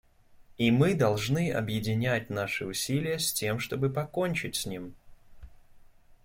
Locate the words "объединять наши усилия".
1.51-3.19